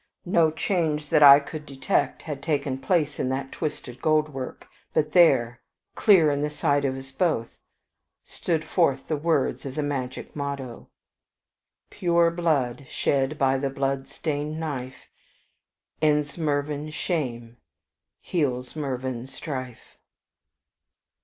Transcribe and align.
No 0.25 0.49
change 0.49 1.09
that 1.09 1.21
I 1.21 1.39
could 1.39 1.63
detect 1.63 2.23
had 2.23 2.41
taken 2.41 2.79
place 2.79 3.19
in 3.19 3.29
that 3.29 3.51
twisted 3.51 4.01
goldwork; 4.01 4.67
but 4.95 5.11
there, 5.11 5.61
clear 5.93 6.31
in 6.31 6.41
the 6.41 6.49
sight 6.49 6.85
of 6.85 6.95
us 6.95 7.11
both, 7.11 7.55
stood 8.23 8.65
forth 8.65 9.07
the 9.07 9.15
words 9.15 9.63
of 9.63 9.75
the 9.75 9.83
magic 9.83 10.35
motto: 10.35 10.89
"Pure 11.91 12.31
blood 12.31 12.87
shed 12.89 13.37
by 13.37 13.59
the 13.59 13.69
blood 13.69 14.07
stained 14.07 14.59
knife 14.59 15.05
Ends 16.01 16.35
Mervyn 16.35 16.89
shame, 16.89 17.57
heals 18.21 18.75
Mervyn 18.75 19.27
strife." 19.27 19.99